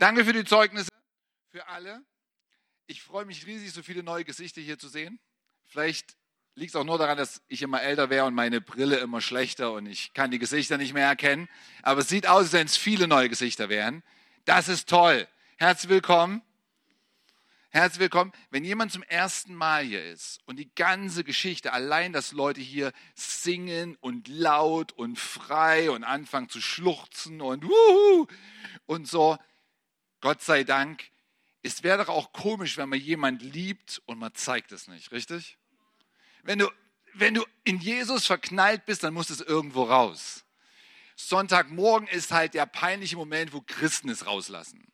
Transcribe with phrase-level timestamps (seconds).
[0.00, 0.88] Danke für die Zeugnisse,
[1.50, 2.02] für alle.
[2.86, 5.20] Ich freue mich riesig, so viele neue Gesichter hier zu sehen.
[5.66, 6.16] Vielleicht
[6.54, 9.72] liegt es auch nur daran, dass ich immer älter wäre und meine Brille immer schlechter
[9.72, 11.50] und ich kann die Gesichter nicht mehr erkennen.
[11.82, 14.02] Aber es sieht aus, als wenn es viele neue Gesichter wären.
[14.46, 15.28] Das ist toll.
[15.58, 16.40] Herzlich willkommen.
[17.68, 18.32] Herzlich willkommen.
[18.48, 22.92] Wenn jemand zum ersten Mal hier ist und die ganze Geschichte, allein, dass Leute hier
[23.14, 28.26] singen und laut und frei und anfangen zu schluchzen und wuhu
[28.86, 29.36] und so,
[30.20, 31.10] Gott sei Dank,
[31.62, 35.56] es wäre doch auch komisch, wenn man jemand liebt und man zeigt es nicht, richtig?
[36.42, 36.70] Wenn du,
[37.14, 40.44] wenn du in Jesus verknallt bist, dann muss es irgendwo raus.
[41.16, 44.86] Sonntagmorgen ist halt der peinliche Moment, wo Christen es rauslassen.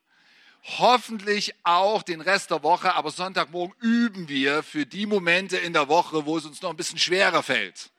[0.78, 5.87] Hoffentlich auch den Rest der Woche, aber Sonntagmorgen üben wir für die Momente in der
[5.87, 7.90] Woche, wo es uns noch ein bisschen schwerer fällt.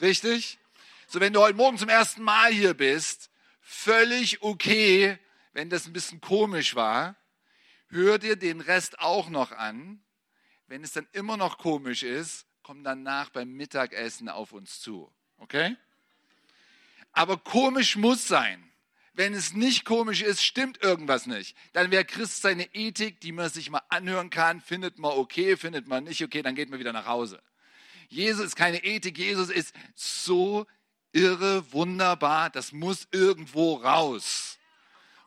[0.00, 0.58] Richtig?
[1.06, 3.30] So, wenn du heute Morgen zum ersten Mal hier bist,
[3.62, 5.18] völlig okay,
[5.58, 7.16] wenn das ein bisschen komisch war,
[7.88, 10.00] hör dir den Rest auch noch an.
[10.68, 15.12] Wenn es dann immer noch komisch ist, komm danach beim Mittagessen auf uns zu.
[15.38, 15.74] Okay?
[17.10, 18.70] Aber komisch muss sein.
[19.14, 21.56] Wenn es nicht komisch ist, stimmt irgendwas nicht.
[21.72, 25.88] Dann wäre Christ seine Ethik, die man sich mal anhören kann, findet man okay, findet
[25.88, 27.42] man nicht okay, dann geht man wieder nach Hause.
[28.06, 30.68] Jesus ist keine Ethik, Jesus ist so
[31.10, 34.57] irre, wunderbar, das muss irgendwo raus.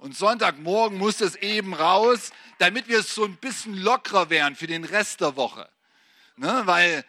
[0.02, 4.84] Und Sonntagmorgen muss es eben raus, damit wir so ein bisschen lockerer werden für den
[4.84, 5.70] Rest der Woche.
[6.38, 6.64] Ne?
[6.66, 7.06] Weil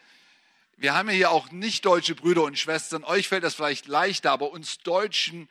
[0.76, 3.02] wir haben ja hier auch nicht deutsche Brüder und Schwestern.
[3.04, 5.48] Euch fällt das vielleicht leichter, aber uns Deutschen,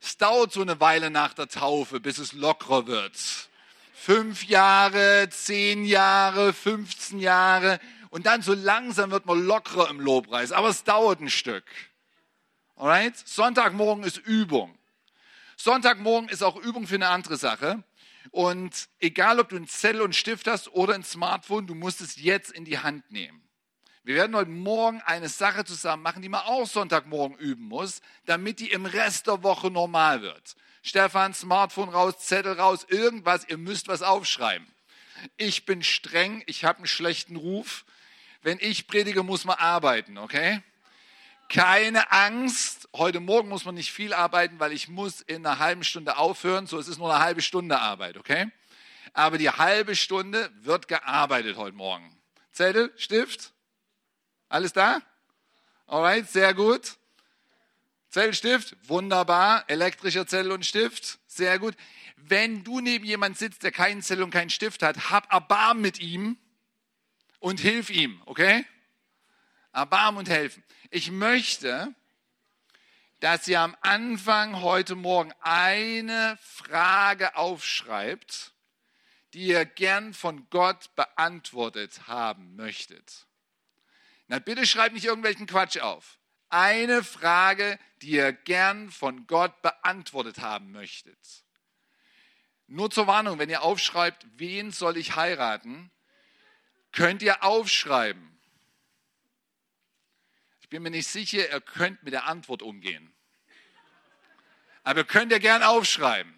[0.00, 3.18] es dauert so eine Weile nach der Taufe, bis es lockerer wird.
[3.92, 7.80] Fünf Jahre, zehn Jahre, 15 Jahre.
[8.08, 10.52] Und dann so langsam wird man lockerer im Lobpreis.
[10.52, 11.64] Aber es dauert ein Stück.
[12.76, 13.18] Alright?
[13.18, 14.74] Sonntagmorgen ist Übung.
[15.62, 17.84] Sonntagmorgen ist auch Übung für eine andere Sache.
[18.32, 22.16] Und egal, ob du einen Zettel und Stift hast oder ein Smartphone, du musst es
[22.16, 23.40] jetzt in die Hand nehmen.
[24.02, 28.58] Wir werden heute Morgen eine Sache zusammen machen, die man auch Sonntagmorgen üben muss, damit
[28.58, 30.56] die im Rest der Woche normal wird.
[30.82, 34.66] Stefan, Smartphone raus, Zettel raus, irgendwas, ihr müsst was aufschreiben.
[35.36, 37.84] Ich bin streng, ich habe einen schlechten Ruf.
[38.42, 40.60] Wenn ich predige, muss man arbeiten, okay?
[41.52, 42.88] Keine Angst.
[42.94, 46.66] Heute Morgen muss man nicht viel arbeiten, weil ich muss in einer halben Stunde aufhören.
[46.66, 48.50] So, es ist nur eine halbe Stunde Arbeit, okay?
[49.12, 52.10] Aber die halbe Stunde wird gearbeitet heute Morgen.
[52.52, 53.52] Zettel, Stift,
[54.48, 55.02] alles da?
[55.86, 56.96] Alright, sehr gut.
[58.08, 59.64] Zettel, Stift, wunderbar.
[59.68, 61.74] Elektrischer Zettel und Stift, sehr gut.
[62.16, 66.00] Wenn du neben jemand sitzt, der keinen Zettel und keinen Stift hat, hab Erbarm mit
[66.00, 66.38] ihm
[67.40, 68.64] und hilf ihm, okay?
[69.74, 70.64] Erbarm und helfen.
[70.94, 71.94] Ich möchte,
[73.20, 78.52] dass ihr am Anfang heute Morgen eine Frage aufschreibt,
[79.32, 83.26] die ihr gern von Gott beantwortet haben möchtet.
[84.26, 86.18] Na bitte schreibt nicht irgendwelchen Quatsch auf.
[86.50, 91.18] Eine Frage, die ihr gern von Gott beantwortet haben möchtet.
[92.66, 95.90] Nur zur Warnung, wenn ihr aufschreibt, wen soll ich heiraten,
[96.90, 98.31] könnt ihr aufschreiben
[100.72, 103.12] bin mir nicht sicher, ihr könnt mit der Antwort umgehen.
[104.84, 106.32] Aber ihr könnt ja gern aufschreiben.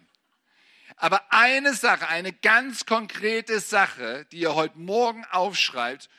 [0.97, 6.09] Aber eine Sache, eine ganz konkrete Sache, die ihr heute Morgen aufschreibt,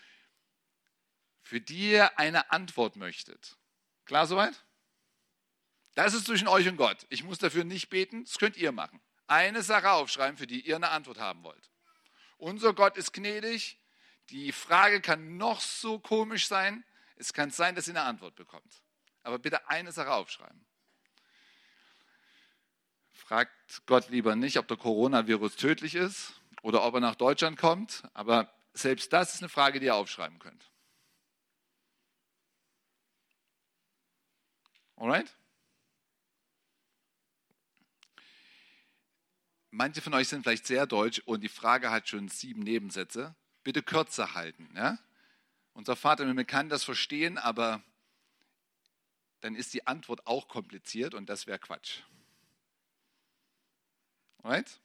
[1.42, 3.58] für die ihr eine Antwort möchtet.
[4.06, 4.64] Klar soweit?
[5.94, 7.06] Das ist zwischen euch und Gott.
[7.10, 8.98] Ich muss dafür nicht beten, das könnt ihr machen.
[9.26, 11.70] Eine Sache aufschreiben, für die ihr eine Antwort haben wollt.
[12.38, 13.78] Unser Gott ist gnädig.
[14.30, 16.82] Die Frage kann noch so komisch sein.
[17.16, 18.82] Es kann sein, dass ihr eine Antwort bekommt.
[19.22, 20.64] Aber bitte eine Sache aufschreiben.
[23.10, 28.04] Fragt Gott lieber nicht, ob der Coronavirus tödlich ist oder ob er nach Deutschland kommt.
[28.12, 30.70] Aber selbst das ist eine Frage, die ihr aufschreiben könnt.
[34.96, 35.34] Alright?
[39.70, 43.34] Manche von euch sind vielleicht sehr deutsch und die Frage hat schon sieben Nebensätze.
[43.62, 44.70] Bitte kürzer halten.
[44.74, 44.98] Ja?
[45.76, 47.82] Unser Vater im Himmel kann das verstehen, aber
[49.40, 52.00] dann ist die Antwort auch kompliziert und das wäre Quatsch.
[54.42, 54.80] Alright?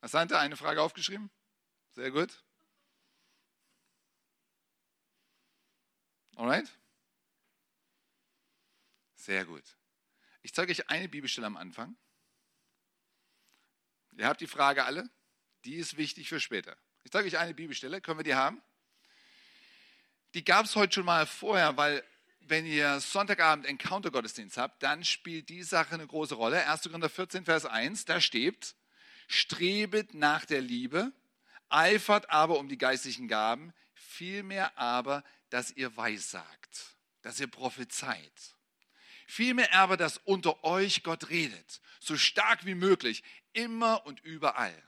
[0.00, 1.30] Asante, eine Frage aufgeschrieben?
[1.92, 2.42] Sehr gut.
[6.34, 6.76] Alright?
[9.14, 9.76] Sehr gut.
[10.42, 11.96] Ich zeige euch eine Bibelstelle am Anfang.
[14.16, 15.08] Ihr habt die Frage alle.
[15.64, 16.76] Die ist wichtig für später.
[17.04, 18.00] Ich zeige euch eine Bibelstelle.
[18.00, 18.60] Können wir die haben?
[20.34, 22.04] Die gab es heute schon mal vorher, weil
[22.40, 26.66] wenn ihr Sonntagabend Encounter-Gottesdienst habt, dann spielt die Sache eine große Rolle.
[26.66, 26.82] 1.
[26.82, 28.74] Korinther 14, Vers 1, da steht,
[29.26, 31.12] Strebet nach der Liebe,
[31.68, 38.56] eifert aber um die geistlichen Gaben, vielmehr aber, dass ihr weissagt, dass ihr prophezeit.
[39.26, 43.22] Vielmehr aber, dass unter euch Gott redet, so stark wie möglich,
[43.52, 44.82] immer und überall.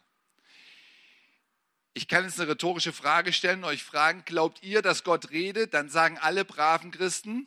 [2.00, 5.74] Ich kann jetzt eine rhetorische Frage stellen euch fragen, glaubt ihr, dass Gott redet?
[5.74, 7.46] Dann sagen alle braven Christen.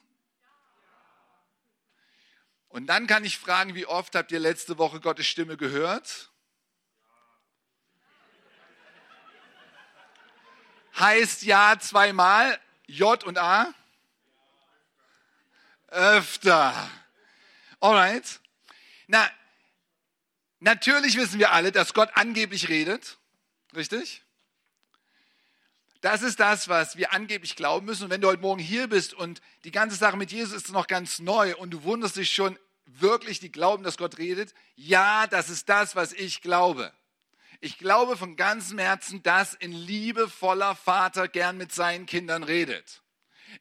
[2.67, 6.29] Und dann kann ich fragen, wie oft habt ihr letzte Woche Gottes Stimme gehört?
[10.99, 13.73] Heißt ja zweimal, J und A?
[15.87, 16.91] Öfter.
[17.79, 18.39] Alright.
[19.07, 19.27] Na,
[20.59, 23.17] natürlich wissen wir alle, dass Gott angeblich redet.
[23.75, 24.22] Richtig?
[26.03, 28.03] Das ist das, was wir angeblich glauben müssen.
[28.03, 30.87] Und wenn du heute Morgen hier bist und die ganze Sache mit Jesus ist noch
[30.87, 35.49] ganz neu und du wunderst dich schon wirklich, die glauben, dass Gott redet, ja, das
[35.49, 36.91] ist das, was ich glaube.
[37.61, 43.01] Ich glaube von ganzem Herzen, dass ein liebevoller Vater gern mit seinen Kindern redet.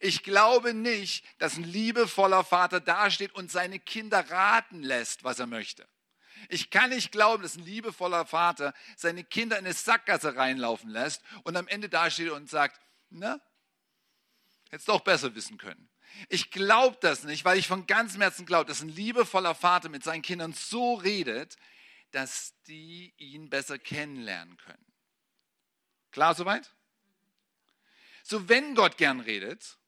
[0.00, 5.46] Ich glaube nicht, dass ein liebevoller Vater dasteht und seine Kinder raten lässt, was er
[5.46, 5.86] möchte.
[6.48, 11.22] Ich kann nicht glauben, dass ein liebevoller Vater seine Kinder in eine Sackgasse reinlaufen lässt
[11.44, 12.80] und am Ende dasteht und sagt,
[13.10, 13.40] na,
[14.70, 15.88] hättest du auch besser wissen können.
[16.28, 20.04] Ich glaube das nicht, weil ich von ganzem Herzen glaube, dass ein liebevoller Vater mit
[20.04, 21.56] seinen Kindern so redet,
[22.10, 24.92] dass die ihn besser kennenlernen können.
[26.10, 26.74] Klar soweit?
[28.22, 29.78] So, wenn Gott gern redet,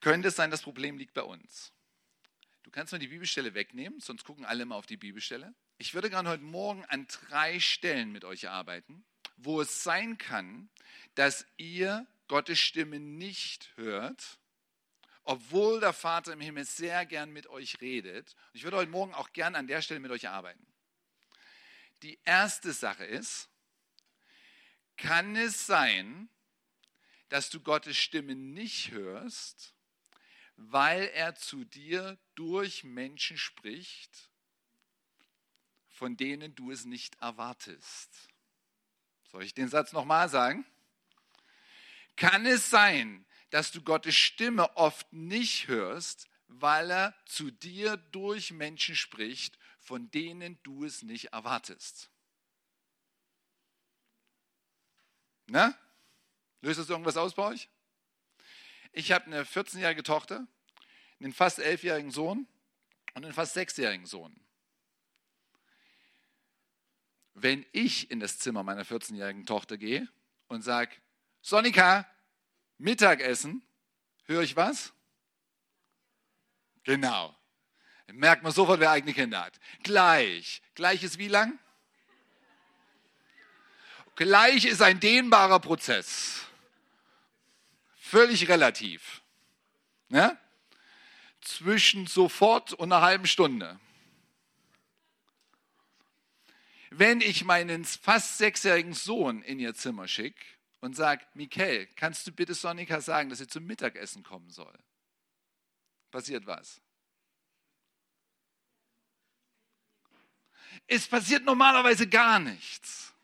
[0.00, 1.71] könnte es sein, das Problem liegt bei uns.
[2.72, 5.54] Kannst mal die Bibelstelle wegnehmen, sonst gucken alle mal auf die Bibelstelle.
[5.76, 9.04] Ich würde gerne heute Morgen an drei Stellen mit euch arbeiten,
[9.36, 10.70] wo es sein kann,
[11.14, 14.38] dass ihr Gottes Stimme nicht hört,
[15.22, 18.34] obwohl der Vater im Himmel sehr gern mit euch redet.
[18.54, 20.66] Ich würde heute Morgen auch gern an der Stelle mit euch arbeiten.
[22.02, 23.50] Die erste Sache ist,
[24.96, 26.30] kann es sein,
[27.28, 29.71] dass du Gottes Stimme nicht hörst,
[30.70, 34.30] weil er zu dir durch Menschen spricht,
[35.88, 38.10] von denen du es nicht erwartest.
[39.30, 40.64] Soll ich den Satz nochmal sagen?
[42.16, 48.52] Kann es sein, dass du Gottes Stimme oft nicht hörst, weil er zu dir durch
[48.52, 52.10] Menschen spricht, von denen du es nicht erwartest?
[55.46, 55.76] Na?
[56.60, 57.68] Löst das irgendwas aus bei euch?
[58.92, 60.46] Ich habe eine 14-jährige Tochter,
[61.18, 62.46] einen fast 11-jährigen Sohn
[63.14, 64.38] und einen fast 6-jährigen Sohn.
[67.32, 70.06] Wenn ich in das Zimmer meiner 14-jährigen Tochter gehe
[70.48, 70.94] und sage,
[71.40, 72.06] Sonika,
[72.76, 73.66] Mittagessen,
[74.26, 74.92] höre ich was?
[76.84, 77.34] Genau.
[78.08, 79.58] Merkt man sofort, wer eigene Kinder hat.
[79.82, 80.60] Gleich.
[80.74, 81.58] Gleich ist wie lang?
[84.16, 86.46] Gleich ist ein dehnbarer Prozess
[88.12, 89.22] völlig relativ.
[90.10, 90.38] Ja?
[91.40, 93.80] Zwischen sofort und einer halben Stunde.
[96.90, 100.44] Wenn ich meinen fast sechsjährigen Sohn in ihr Zimmer schicke
[100.80, 104.78] und sage, Michael, kannst du bitte Sonika sagen, dass sie zum Mittagessen kommen soll?
[106.10, 106.82] Passiert was?
[110.86, 113.14] Es passiert normalerweise gar nichts.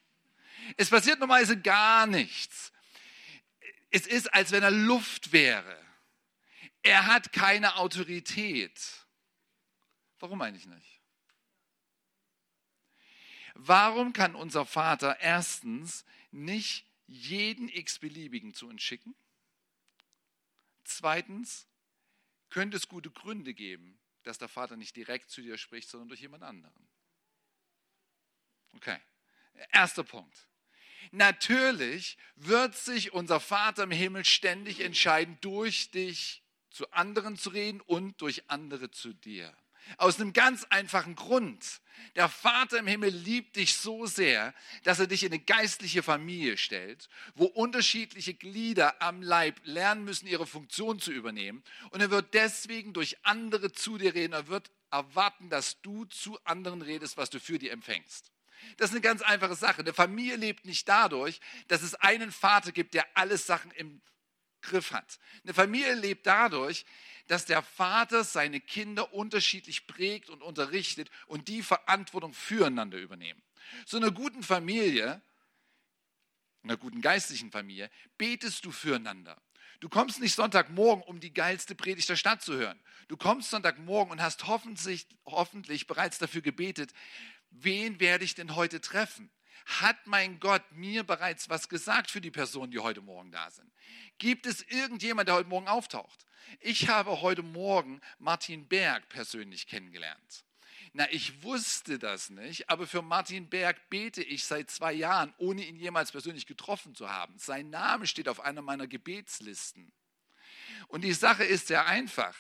[0.79, 2.73] Es passiert normalerweise gar nichts
[3.91, 5.85] es ist, als wenn er Luft wäre.
[6.83, 9.07] Er hat keine Autorität.
[10.19, 11.01] Warum eigentlich nicht?
[13.55, 19.17] Warum kann unser Vater erstens nicht jeden x-beliebigen zu uns schicken?
[20.85, 21.67] Zweitens,
[22.51, 26.21] könnte es gute Gründe geben, dass der Vater nicht direkt zu dir spricht, sondern durch
[26.21, 26.89] jemand anderen.
[28.75, 28.99] Okay,
[29.73, 30.47] erster Punkt.
[31.11, 37.81] Natürlich wird sich unser Vater im Himmel ständig entscheiden, durch dich zu anderen zu reden
[37.81, 39.57] und durch andere zu dir.
[39.97, 41.81] Aus einem ganz einfachen Grund.
[42.15, 46.59] Der Vater im Himmel liebt dich so sehr, dass er dich in eine geistliche Familie
[46.59, 51.65] stellt, wo unterschiedliche Glieder am Leib lernen müssen, ihre Funktion zu übernehmen.
[51.91, 54.35] Und er wird deswegen durch andere zu dir reden.
[54.35, 58.31] Er wird erwarten, dass du zu anderen redest, was du für die empfängst.
[58.77, 59.81] Das ist eine ganz einfache Sache.
[59.81, 64.01] Eine Familie lebt nicht dadurch, dass es einen Vater gibt, der alles Sachen im
[64.61, 65.19] Griff hat.
[65.45, 66.85] Eine Familie lebt dadurch,
[67.29, 73.43] dass der Vater seine Kinder unterschiedlich prägt und unterrichtet und die Verantwortung füreinander übernehmen.
[73.87, 75.21] So einer guten Familie,
[76.63, 79.41] einer guten geistlichen Familie, betest du füreinander.
[79.81, 82.81] Du kommst nicht Sonntagmorgen, um die geilste Predigt der Stadt zu hören.
[83.07, 86.93] Du kommst Sonntagmorgen und hast hoffentlich, hoffentlich bereits dafür gebetet,
[87.51, 89.31] wen werde ich denn heute treffen?
[89.67, 93.71] Hat mein Gott mir bereits was gesagt für die Personen, die heute Morgen da sind?
[94.17, 96.27] Gibt es irgendjemand, der heute Morgen auftaucht?
[96.61, 100.45] Ich habe heute Morgen Martin Berg persönlich kennengelernt.
[100.95, 105.65] Na, ich wusste das nicht, aber für Martin Berg bete ich seit zwei Jahren, ohne
[105.65, 107.39] ihn jemals persönlich getroffen zu haben.
[107.39, 109.93] Sein Name steht auf einer meiner Gebetslisten.
[110.87, 112.35] Und die Sache ist sehr einfach.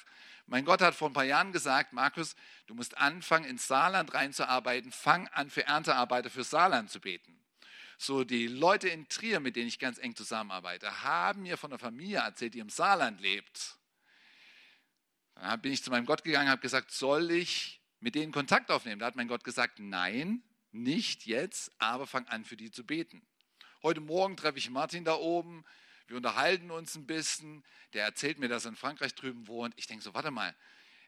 [0.48, 2.34] Mein Gott hat vor ein paar Jahren gesagt, Markus,
[2.66, 4.90] du musst anfangen, ins Saarland reinzuarbeiten.
[4.92, 7.38] Fang an, für Erntearbeiter für Saarland zu beten.
[7.98, 11.78] So, die Leute in Trier, mit denen ich ganz eng zusammenarbeite, haben mir von einer
[11.78, 13.76] Familie erzählt, die im Saarland lebt.
[15.34, 19.00] Dann bin ich zu meinem Gott gegangen habe gesagt, soll ich mit denen Kontakt aufnehmen?
[19.00, 23.26] Da hat mein Gott gesagt, nein, nicht jetzt, aber fang an, für die zu beten.
[23.82, 25.64] Heute Morgen treffe ich Martin da oben.
[26.08, 27.62] Wir unterhalten uns ein bisschen.
[27.92, 29.74] Der erzählt mir, dass er in Frankreich drüben wohnt.
[29.76, 30.54] Ich denke so, warte mal,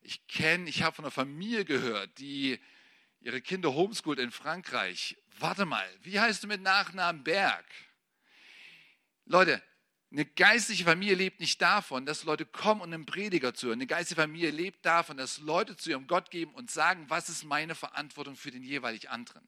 [0.02, 2.58] ich kenne, ich habe von einer Familie gehört, die
[3.20, 5.16] ihre Kinder homeschoolt in Frankreich.
[5.38, 7.66] Warte mal, wie heißt du mit Nachnamen Berg?
[9.24, 9.62] Leute,
[10.10, 13.78] eine geistliche Familie lebt nicht davon, dass Leute kommen und einen Prediger zu hören.
[13.78, 17.44] Eine geistliche Familie lebt davon, dass Leute zu ihrem Gott geben und sagen, was ist
[17.44, 19.46] meine Verantwortung für den jeweilig anderen.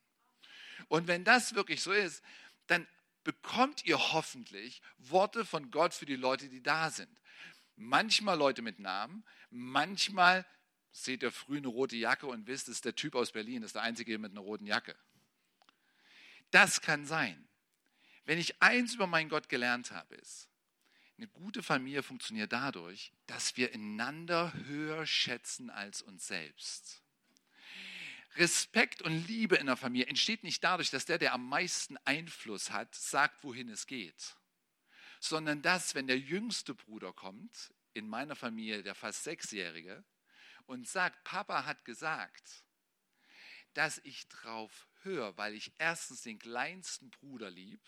[0.88, 2.22] Und wenn das wirklich so ist,
[2.68, 2.86] dann
[3.24, 7.20] bekommt ihr hoffentlich Worte von Gott für die Leute, die da sind.
[7.76, 10.46] Manchmal Leute mit Namen, manchmal
[10.92, 13.70] seht ihr früh eine rote Jacke und wisst, das ist der Typ aus Berlin, das
[13.70, 14.94] ist der Einzige mit einer roten Jacke.
[16.50, 17.48] Das kann sein.
[18.24, 20.48] Wenn ich eins über meinen Gott gelernt habe, ist,
[21.16, 27.01] eine gute Familie funktioniert dadurch, dass wir einander höher schätzen als uns selbst.
[28.36, 32.70] Respekt und Liebe in der Familie entsteht nicht dadurch, dass der, der am meisten Einfluss
[32.70, 34.36] hat, sagt, wohin es geht,
[35.20, 40.04] sondern dass, wenn der jüngste Bruder kommt, in meiner Familie der fast Sechsjährige,
[40.66, 42.64] und sagt, Papa hat gesagt,
[43.74, 47.80] dass ich drauf höre, weil ich erstens den kleinsten Bruder lieb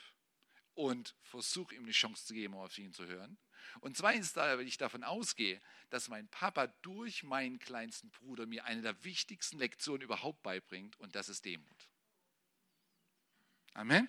[0.75, 3.39] und versuche ihm eine Chance zu geben, auf ihn zu hören.
[3.81, 8.83] Und zweitens, weil ich davon ausgehe, dass mein Papa durch meinen kleinsten Bruder mir eine
[8.83, 11.89] der wichtigsten Lektionen überhaupt beibringt und das ist Demut.
[13.75, 14.09] Amen.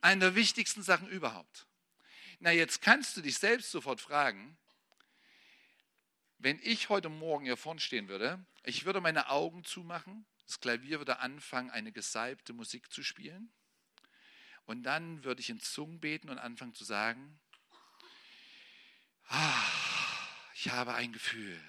[0.00, 1.66] Eine der wichtigsten Sachen überhaupt.
[2.40, 4.58] Na, jetzt kannst du dich selbst sofort fragen,
[6.38, 10.98] wenn ich heute Morgen hier vorne stehen würde, ich würde meine Augen zumachen, das Klavier
[10.98, 13.50] würde anfangen, eine gesalbte Musik zu spielen
[14.66, 17.40] und dann würde ich in Zungen beten und anfangen zu sagen,
[19.28, 19.64] ah,
[20.54, 21.60] ich habe ein Gefühl.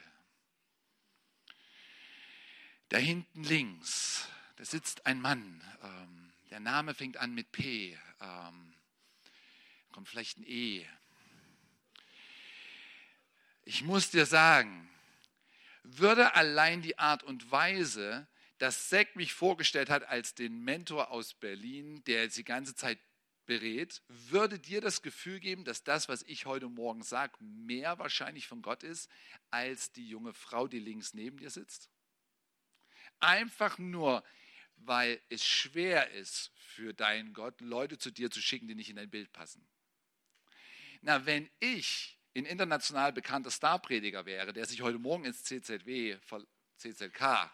[2.89, 8.73] Da hinten links, da sitzt ein Mann, ähm, der Name fängt an mit P, ähm,
[9.91, 10.85] kommt vielleicht ein E.
[13.63, 14.89] Ich muss dir sagen,
[15.83, 21.33] würde allein die Art und Weise, dass Zack mich vorgestellt hat als den Mentor aus
[21.33, 22.99] Berlin, der jetzt die ganze Zeit
[23.45, 28.47] berät, würde dir das Gefühl geben, dass das, was ich heute Morgen sage, mehr wahrscheinlich
[28.47, 29.09] von Gott ist,
[29.51, 31.89] als die junge Frau, die links neben dir sitzt?
[33.19, 34.23] Einfach nur,
[34.77, 38.97] weil es schwer ist für deinen Gott, Leute zu dir zu schicken, die nicht in
[38.97, 39.67] dein Bild passen.
[41.01, 46.17] Na, wenn ich ein international bekannter Starprediger wäre, der sich heute Morgen ins CZW,
[46.77, 47.51] CZK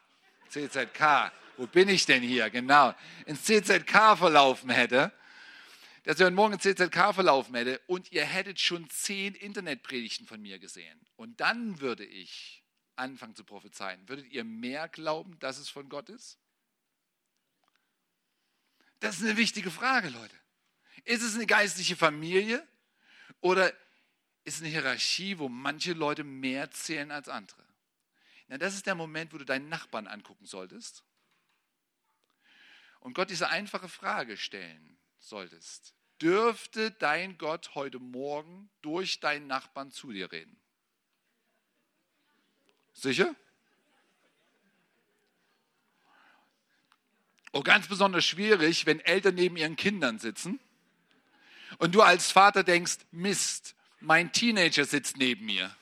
[0.51, 1.31] CZK.
[1.57, 2.49] Wo bin ich denn hier?
[2.49, 2.93] Genau.
[3.25, 5.11] Ins CZK verlaufen hätte,
[6.03, 10.57] dass ihr morgen ins CZK verlaufen hätte und ihr hättet schon zehn Internetpredigten von mir
[10.57, 10.99] gesehen.
[11.15, 12.63] Und dann würde ich
[12.95, 14.07] anfangen zu prophezeien.
[14.09, 16.39] Würdet ihr mehr glauben, dass es von Gott ist?
[18.99, 20.35] Das ist eine wichtige Frage, Leute.
[21.03, 22.67] Ist es eine geistliche Familie
[23.39, 23.71] oder
[24.43, 27.65] ist es eine Hierarchie, wo manche Leute mehr zählen als andere?
[28.47, 31.03] Na, das ist der Moment, wo du deinen Nachbarn angucken solltest
[32.99, 35.93] und Gott diese einfache Frage stellen solltest.
[36.21, 40.55] Dürfte dein Gott heute Morgen durch deinen Nachbarn zu dir reden?
[42.93, 43.35] Sicher?
[47.53, 50.59] Oh, ganz besonders schwierig, wenn Eltern neben ihren Kindern sitzen
[51.79, 55.75] und du als Vater denkst, Mist, mein Teenager sitzt neben mir.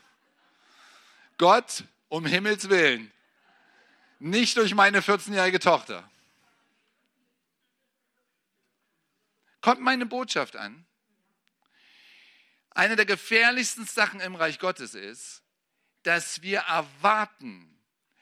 [1.37, 3.11] Gott, um Himmels Willen.
[4.19, 6.09] Nicht durch meine 14-jährige Tochter.
[9.61, 10.85] Kommt meine Botschaft an?
[12.71, 15.43] Eine der gefährlichsten Sachen im Reich Gottes ist,
[16.03, 17.79] dass wir erwarten,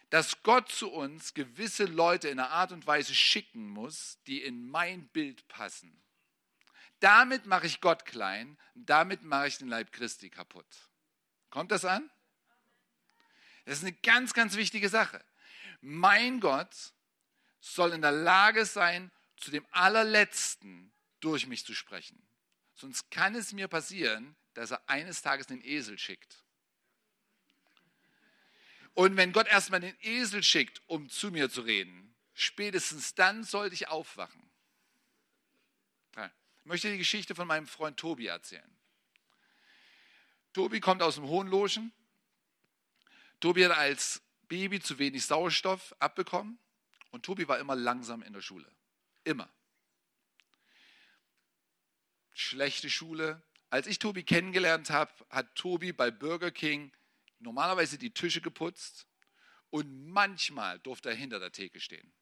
[0.09, 4.67] dass Gott zu uns gewisse Leute in einer Art und Weise schicken muss, die in
[4.69, 6.01] mein Bild passen.
[6.99, 10.65] Damit mache ich Gott klein, damit mache ich den Leib Christi kaputt.
[11.51, 12.09] Kommt das an?
[13.65, 15.23] Das ist eine ganz, ganz wichtige Sache.
[15.81, 16.93] Mein Gott
[17.59, 22.21] soll in der Lage sein, zu dem allerletzten durch mich zu sprechen.
[22.75, 26.43] Sonst kann es mir passieren, dass er eines Tages den Esel schickt.
[28.93, 33.75] Und wenn Gott erstmal den Esel schickt, um zu mir zu reden, spätestens dann sollte
[33.75, 34.47] ich aufwachen.
[36.67, 38.77] Ich möchte die Geschichte von meinem Freund Tobi erzählen.
[40.51, 41.93] Tobi kommt aus dem Hohenloschen.
[43.39, 46.59] Tobi hat als Baby zu wenig Sauerstoff abbekommen
[47.11, 48.69] und Tobi war immer langsam in der Schule.
[49.23, 49.49] Immer.
[52.47, 53.43] Schlechte Schule.
[53.69, 56.93] Als ich Tobi kennengelernt habe, hat Tobi bei Burger King
[57.39, 59.05] normalerweise die Tische geputzt
[59.69, 62.13] und manchmal durfte er hinter der Theke stehen.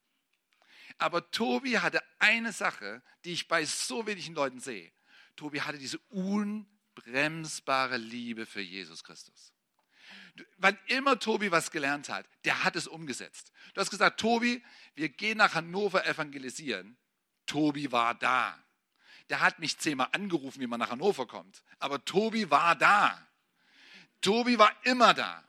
[0.98, 4.92] Aber Tobi hatte eine Sache, die ich bei so wenigen Leuten sehe.
[5.36, 9.54] Tobi hatte diese unbremsbare Liebe für Jesus Christus.
[10.58, 13.52] Wann immer Tobi was gelernt hat, der hat es umgesetzt.
[13.76, 14.64] Du hast gesagt, Tobi,
[14.96, 16.98] wir gehen nach Hannover evangelisieren.
[17.46, 18.65] Tobi war da.
[19.30, 21.64] Der hat mich zehnmal angerufen, wie man nach Hannover kommt.
[21.80, 23.26] Aber Tobi war da.
[24.22, 25.44] Tobi war immer da.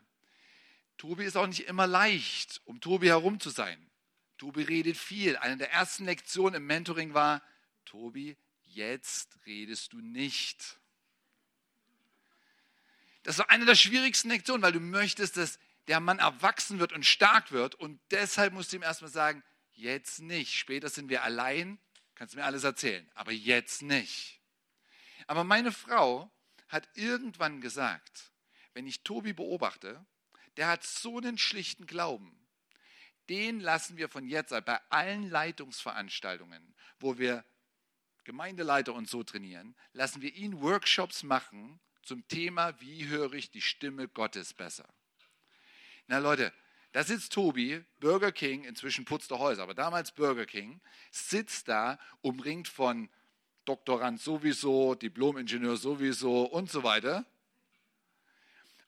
[0.96, 3.90] Tobi ist auch nicht immer leicht, um Tobi herum zu sein.
[4.38, 5.36] Tobi redet viel.
[5.36, 7.42] Eine der ersten Lektionen im Mentoring war,
[7.84, 10.78] Tobi, jetzt redest du nicht.
[13.22, 17.04] Das war eine der schwierigsten Lektionen, weil du möchtest, dass der Mann erwachsen wird und
[17.04, 17.74] stark wird.
[17.74, 19.42] Und deshalb musst du ihm erstmal sagen,
[19.72, 20.54] jetzt nicht.
[20.54, 21.78] Später sind wir allein,
[22.16, 24.40] kannst mir alles erzählen, aber jetzt nicht.
[25.26, 26.30] Aber meine Frau
[26.68, 28.32] hat irgendwann gesagt,
[28.74, 30.04] wenn ich Tobi beobachte,
[30.56, 32.46] der hat so einen schlichten Glauben.
[33.28, 37.44] Den lassen wir von jetzt an bei allen Leitungsveranstaltungen, wo wir
[38.24, 43.62] Gemeindeleiter und so trainieren, lassen wir ihn Workshops machen zum Thema, wie höre ich die
[43.62, 44.88] Stimme Gottes besser.
[46.06, 46.52] Na Leute,
[46.96, 51.98] da sitzt Tobi, Burger King, inzwischen putzt er Häuser, aber damals Burger King, sitzt da
[52.22, 53.10] umringt von
[53.66, 57.26] Doktorand sowieso, Diplomingenieur sowieso und so weiter.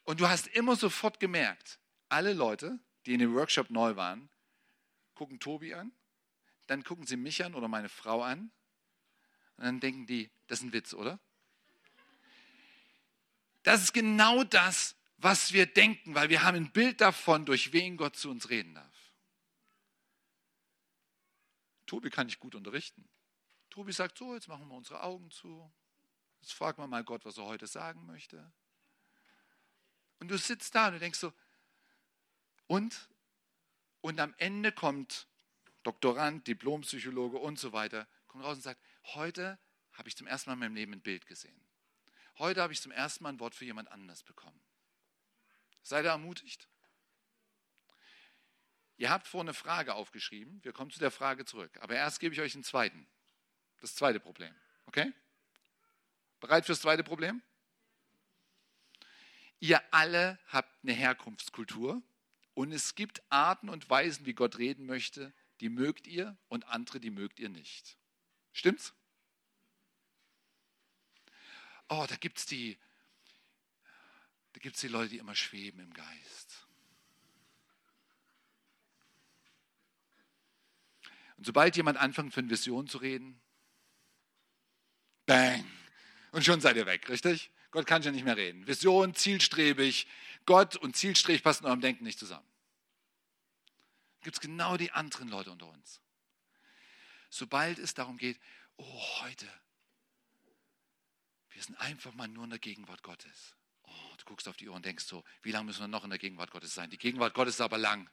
[0.05, 1.79] Und du hast immer sofort gemerkt,
[2.09, 4.31] alle Leute, die in dem Workshop neu waren,
[5.15, 5.93] gucken Tobi an,
[6.67, 8.51] dann gucken sie mich an oder meine Frau an
[9.59, 11.19] und dann denken die, das ist ein Witz, oder?
[13.65, 17.97] Das ist genau das, was wir denken, weil wir haben ein Bild davon, durch wen
[17.97, 19.13] Gott zu uns reden darf.
[21.87, 23.09] Tobi kann ich gut unterrichten.
[23.71, 25.71] Tobi sagt so, jetzt machen wir unsere Augen zu.
[26.41, 28.53] Jetzt fragen wir mal Gott, was er heute sagen möchte.
[30.21, 31.33] Und du sitzt da und du denkst so,
[32.67, 33.09] und?
[34.01, 35.27] Und am Ende kommt
[35.83, 38.81] Doktorand, Diplompsychologe und so weiter, kommt raus und sagt,
[39.15, 39.59] heute
[39.95, 41.61] habe ich zum ersten Mal in meinem Leben ein Bild gesehen.
[42.39, 44.61] Heute habe ich zum ersten Mal ein Wort für jemand anders bekommen.
[45.89, 46.69] Seid ihr ermutigt?
[48.99, 50.63] Ihr habt vor eine Frage aufgeschrieben.
[50.63, 51.79] Wir kommen zu der Frage zurück.
[51.81, 53.07] Aber erst gebe ich euch einen zweiten.
[53.81, 54.55] Das zweite Problem.
[54.85, 55.11] Okay?
[56.41, 57.41] Bereit fürs zweite Problem?
[59.61, 62.03] Ihr alle habt eine Herkunftskultur
[62.53, 67.01] und es gibt Arten und Weisen, wie Gott reden möchte, die mögt ihr und andere,
[67.01, 67.97] die mögt ihr nicht.
[68.53, 68.93] Stimmt's?
[71.89, 72.79] Oh, da gibt es die,
[74.59, 76.67] da gibt's die Leute, die immer schweben im Geist.
[81.37, 83.41] Und sobald jemand anfängt, von Vision zu reden,
[85.27, 85.65] bang,
[86.33, 87.53] und schon seid ihr weg, richtig?
[87.71, 88.67] Gott kann schon nicht mehr reden.
[88.67, 90.09] Vision, zielstrebig.
[90.45, 92.49] Gott und zielstrebig passen in eurem Denken nicht zusammen.
[94.23, 96.01] Gibt es genau die anderen Leute unter uns.
[97.31, 98.41] Sobald es darum geht,
[98.77, 99.47] oh, heute,
[101.51, 103.55] wir sind einfach mal nur in der Gegenwart Gottes.
[104.29, 106.51] Guckst auf die Uhr und denkst so, wie lange müssen wir noch in der Gegenwart
[106.51, 106.91] Gottes sein?
[106.91, 108.09] Die Gegenwart Gottes ist aber lang.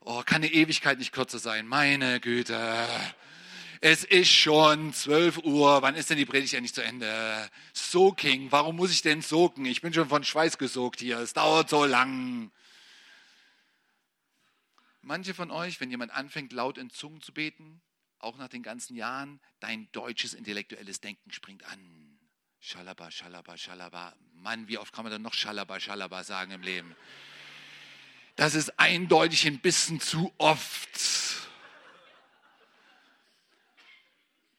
[0.00, 1.66] Oh, kann eine Ewigkeit nicht kürzer sein?
[1.66, 2.88] Meine Güte
[3.80, 7.50] es ist schon 12 Uhr, wann ist denn die Predigt endlich zu Ende?
[7.72, 9.64] Soaking, warum muss ich denn soaken?
[9.64, 12.50] Ich bin schon von Schweiß gesogt hier, es dauert so lang.
[15.00, 17.80] Manche von euch, wenn jemand anfängt, laut in Zungen zu beten,
[18.18, 22.09] auch nach den ganzen Jahren, dein deutsches intellektuelles Denken springt an.
[22.60, 24.14] Schalaba, Schalaba, Schalaba.
[24.34, 26.94] Mann, wie oft kann man dann noch Schalaba, Schalaba sagen im Leben?
[28.36, 30.88] Das ist eindeutig ein bisschen zu oft.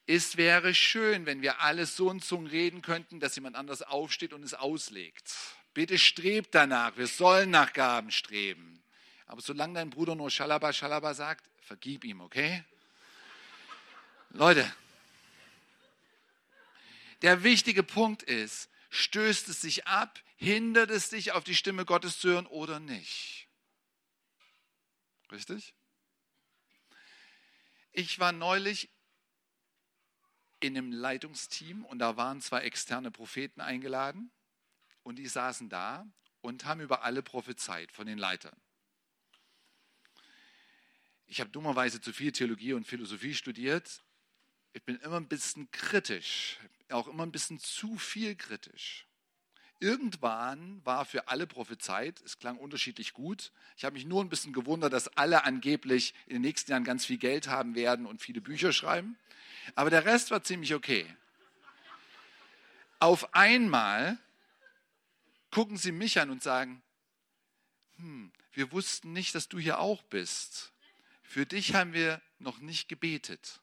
[0.08, 4.34] Es wäre schön, wenn wir alle so in Zungen reden könnten, dass jemand anders aufsteht
[4.34, 5.32] und es auslegt.
[5.74, 6.98] Bitte strebt danach.
[6.98, 8.84] Wir sollen nach Gaben streben.
[9.28, 12.64] Aber solange dein Bruder nur Schalaba, Schalaba sagt, vergib ihm, okay?
[14.32, 14.70] Leute,
[17.22, 22.20] Der wichtige Punkt ist, stößt es sich ab, hindert es dich, auf die Stimme Gottes
[22.20, 23.48] zu hören oder nicht?
[25.32, 25.76] Richtig?
[27.94, 28.90] Ich war neulich
[30.60, 34.32] in einem Leitungsteam und da waren zwei externe Propheten eingeladen
[35.04, 36.06] und die saßen da
[36.42, 38.56] und haben über alle prophezeit von den Leitern.
[41.26, 44.04] Ich habe dummerweise zu viel Theologie und Philosophie studiert.
[44.74, 46.58] Ich bin immer ein bisschen kritisch,
[46.90, 49.06] auch immer ein bisschen zu viel kritisch.
[49.80, 53.52] Irgendwann war für alle prophezeit, es klang unterschiedlich gut.
[53.76, 57.06] Ich habe mich nur ein bisschen gewundert, dass alle angeblich in den nächsten Jahren ganz
[57.06, 59.18] viel Geld haben werden und viele Bücher schreiben.
[59.74, 61.06] Aber der Rest war ziemlich okay.
[63.00, 64.20] Auf einmal
[65.50, 66.84] gucken sie mich an und sagen,
[67.98, 70.72] hm, wir wussten nicht, dass du hier auch bist.
[71.24, 73.62] Für dich haben wir noch nicht gebetet.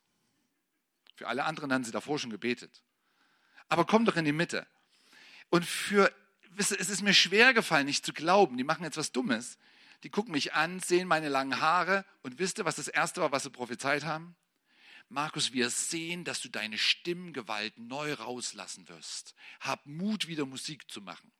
[1.19, 2.81] Für alle anderen haben sie davor schon gebetet.
[3.69, 4.69] Aber komm doch in die Mitte.
[5.51, 6.15] Und für,
[6.57, 9.59] es ist mir schwer gefallen, nicht zu glauben, die machen jetzt was Dummes.
[10.05, 13.33] Die gucken mich an, sehen meine langen Haare und wisst ihr, was das Erste war,
[13.33, 14.37] was sie prophezeit haben?
[15.09, 19.35] Markus, wir sehen, dass du deine Stimmgewalt neu rauslassen wirst.
[19.59, 21.33] Hab Mut, wieder Musik zu machen.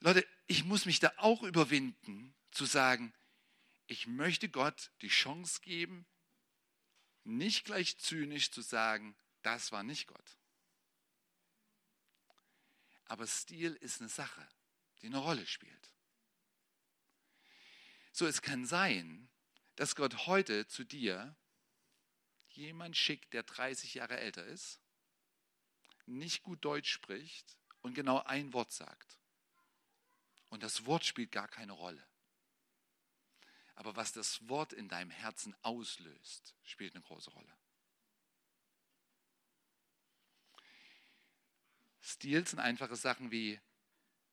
[0.00, 3.14] Leute, ich muss mich da auch überwinden, zu sagen,
[3.86, 6.04] ich möchte Gott die Chance geben,
[7.26, 10.36] nicht gleich zynisch zu sagen, das war nicht Gott.
[13.06, 14.48] Aber Stil ist eine Sache,
[15.00, 15.90] die eine Rolle spielt.
[18.12, 19.28] So, es kann sein,
[19.76, 21.36] dass Gott heute zu dir
[22.48, 24.80] jemand schickt, der 30 Jahre älter ist,
[26.06, 29.18] nicht gut Deutsch spricht und genau ein Wort sagt.
[30.48, 32.06] Und das Wort spielt gar keine Rolle.
[33.76, 37.52] Aber was das Wort in deinem Herzen auslöst, spielt eine große Rolle.
[42.00, 43.60] Stil sind einfache Sachen wie,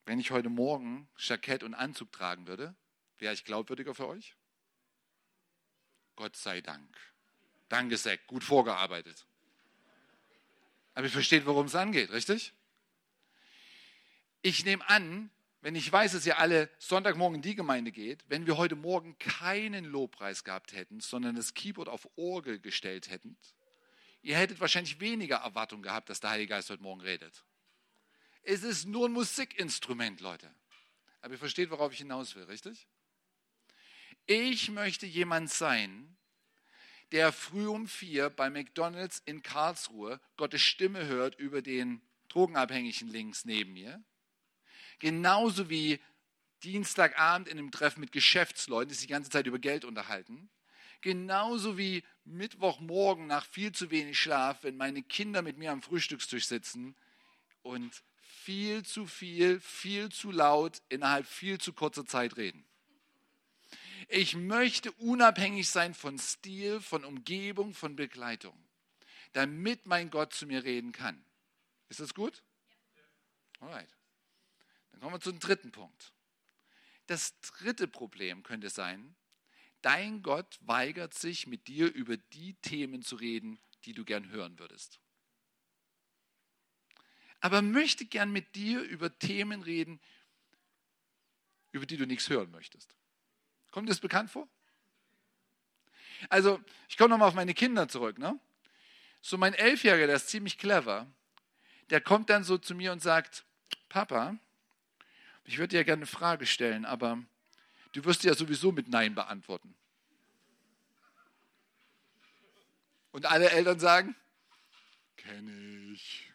[0.06, 2.74] wenn ich heute Morgen Jackett und Anzug tragen würde,
[3.18, 4.36] wäre ich glaubwürdiger für euch?
[6.16, 6.96] Gott sei Dank.
[7.68, 9.26] Danke, Zack, gut vorgearbeitet.
[10.94, 12.54] Aber ihr versteht, worum es angeht, richtig?
[14.42, 15.30] Ich nehme an,
[15.64, 19.18] wenn ich weiß, dass ihr alle Sonntagmorgen in die Gemeinde geht, wenn wir heute Morgen
[19.18, 23.38] keinen Lobpreis gehabt hätten, sondern das Keyboard auf Orgel gestellt hätten,
[24.20, 27.46] ihr hättet wahrscheinlich weniger Erwartung gehabt, dass der Heilige Geist heute Morgen redet.
[28.42, 30.54] Es ist nur ein Musikinstrument, Leute.
[31.22, 32.86] Aber ihr versteht, worauf ich hinaus will, richtig?
[34.26, 36.14] Ich möchte jemand sein,
[37.10, 43.46] der früh um vier bei McDonald's in Karlsruhe Gottes Stimme hört über den Drogenabhängigen links
[43.46, 44.04] neben mir.
[44.98, 46.00] Genauso wie
[46.62, 50.48] Dienstagabend in einem Treffen mit Geschäftsleuten, die sich die ganze Zeit über Geld unterhalten.
[51.02, 56.46] Genauso wie Mittwochmorgen nach viel zu wenig Schlaf, wenn meine Kinder mit mir am Frühstückstisch
[56.46, 56.96] sitzen
[57.62, 62.64] und viel zu viel, viel zu laut innerhalb viel zu kurzer Zeit reden.
[64.08, 68.56] Ich möchte unabhängig sein von Stil, von Umgebung, von Begleitung,
[69.32, 71.24] damit mein Gott zu mir reden kann.
[71.88, 72.42] Ist das gut?
[73.60, 73.88] Alright.
[75.04, 76.12] Kommen wir zum dritten Punkt.
[77.06, 79.14] Das dritte Problem könnte sein,
[79.82, 84.58] dein Gott weigert sich, mit dir über die Themen zu reden, die du gern hören
[84.58, 84.98] würdest
[87.44, 90.00] aber möchte gern mit dir über Themen reden,
[91.72, 92.96] über die du nichts hören möchtest.
[93.70, 94.48] Kommt dir das bekannt vor?
[96.30, 98.18] Also, ich komme nochmal auf meine Kinder zurück.
[98.18, 98.40] Ne?
[99.20, 101.06] So mein Elfjähriger, der ist ziemlich clever,
[101.90, 103.44] der kommt dann so zu mir und sagt,
[103.90, 104.38] Papa,
[105.44, 107.22] ich würde dir gerne eine Frage stellen, aber
[107.92, 109.74] du wirst ja sowieso mit Nein beantworten.
[113.12, 114.16] Und alle Eltern sagen,
[115.16, 116.32] kenne ich.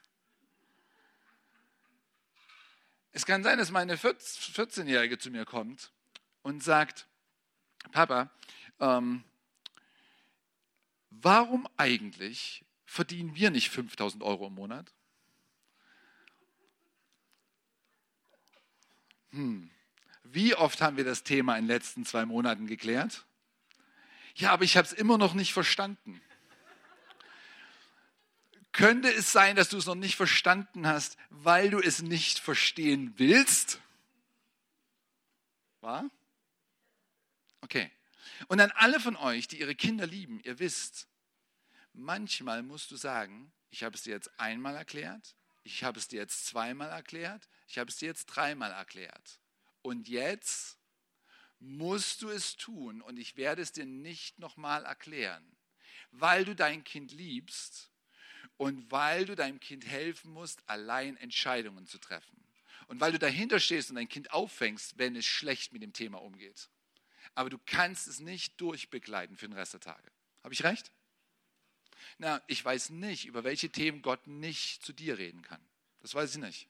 [3.12, 5.92] Es kann sein, dass meine 14-Jährige zu mir kommt
[6.42, 7.08] und sagt,
[7.92, 8.32] Papa,
[8.80, 9.24] ähm,
[11.10, 14.94] warum eigentlich verdienen wir nicht 5000 Euro im Monat?
[19.32, 19.70] Hm.
[20.24, 23.26] Wie oft haben wir das Thema in den letzten zwei Monaten geklärt?
[24.36, 26.22] Ja, aber ich habe es immer noch nicht verstanden.
[28.72, 33.14] Könnte es sein, dass du es noch nicht verstanden hast, weil du es nicht verstehen
[33.18, 33.82] willst?
[35.82, 36.10] War?
[37.62, 37.92] Okay.
[38.48, 41.08] Und an alle von euch, die ihre Kinder lieben, ihr wisst,
[41.94, 45.36] manchmal musst du sagen, ich habe es dir jetzt einmal erklärt,
[45.70, 49.40] ich habe es dir jetzt zweimal erklärt, ich habe es dir jetzt dreimal erklärt.
[49.82, 50.78] Und jetzt
[51.60, 55.46] musst du es tun und ich werde es dir nicht nochmal erklären,
[56.12, 57.92] weil du dein Kind liebst
[58.58, 62.44] und weil du deinem Kind helfen musst, allein Entscheidungen zu treffen.
[62.88, 66.20] Und weil du dahinter stehst und dein Kind auffängst, wenn es schlecht mit dem Thema
[66.22, 66.70] umgeht.
[67.36, 70.12] Aber du kannst es nicht durchbegleiten für den Rest der Tage.
[70.44, 70.92] Habe ich recht?
[72.20, 75.62] Na, ich weiß nicht, über welche Themen Gott nicht zu dir reden kann.
[76.02, 76.68] Das weiß ich nicht.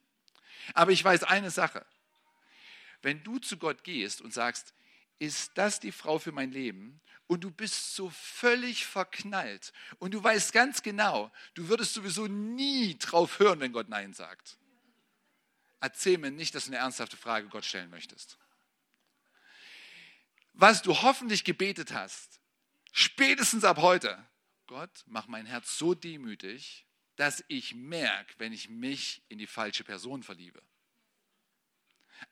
[0.76, 1.86] Aber ich weiß eine Sache.
[3.02, 4.74] Wenn du zu Gott gehst und sagst,
[5.18, 7.02] ist das die Frau für mein Leben?
[7.26, 12.98] Und du bist so völlig verknallt und du weißt ganz genau, du würdest sowieso nie
[12.98, 14.58] drauf hören, wenn Gott Nein sagt.
[15.80, 18.38] Erzähl mir nicht, dass du eine ernsthafte Frage Gott stellen möchtest.
[20.54, 22.40] Was du hoffentlich gebetet hast,
[22.92, 24.24] spätestens ab heute,
[24.70, 29.84] Gott, mach mein Herz so demütig, dass ich merke, wenn ich mich in die falsche
[29.84, 30.62] Person verliebe.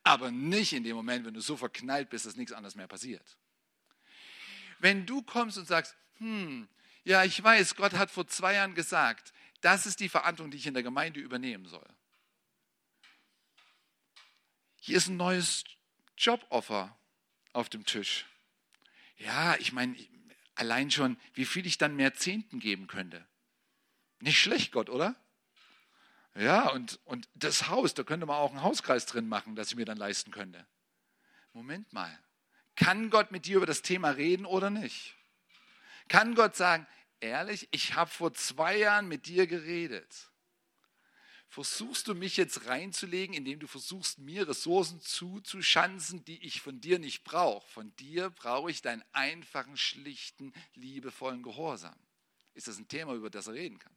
[0.03, 3.39] Aber nicht in dem Moment, wenn du so verknallt bist, dass nichts anderes mehr passiert.
[4.77, 6.69] Wenn du kommst und sagst, hm,
[7.03, 10.67] ja, ich weiß, Gott hat vor zwei Jahren gesagt, das ist die Verantwortung, die ich
[10.67, 11.89] in der Gemeinde übernehmen soll.
[14.79, 15.63] Hier ist ein neues
[16.15, 16.95] Joboffer
[17.51, 18.27] auf dem Tisch.
[19.17, 19.97] Ja, ich meine,
[20.57, 23.25] allein schon, wie viel ich dann mehr Zehnten geben könnte.
[24.19, 25.15] Nicht schlecht, Gott, oder?
[26.35, 29.75] Ja, und, und das Haus, da könnte man auch einen Hauskreis drin machen, das ich
[29.75, 30.65] mir dann leisten könnte.
[31.53, 32.17] Moment mal.
[32.75, 35.15] Kann Gott mit dir über das Thema reden oder nicht?
[36.07, 36.85] Kann Gott sagen,
[37.19, 40.29] ehrlich, ich habe vor zwei Jahren mit dir geredet.
[41.49, 46.99] Versuchst du mich jetzt reinzulegen, indem du versuchst, mir Ressourcen zuzuschanzen, die ich von dir
[46.99, 47.67] nicht brauche?
[47.69, 51.95] Von dir brauche ich deinen einfachen, schlichten, liebevollen Gehorsam.
[52.53, 53.95] Ist das ein Thema, über das er reden kann?